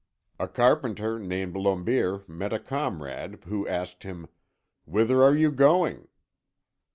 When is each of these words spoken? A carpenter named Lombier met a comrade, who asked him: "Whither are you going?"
A 0.39 0.47
carpenter 0.47 1.19
named 1.19 1.55
Lombier 1.55 2.23
met 2.27 2.53
a 2.53 2.57
comrade, 2.57 3.43
who 3.43 3.67
asked 3.67 4.01
him: 4.01 4.27
"Whither 4.87 5.21
are 5.21 5.35
you 5.35 5.51
going?" 5.51 6.07